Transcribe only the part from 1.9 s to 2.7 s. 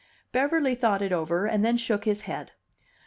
his head.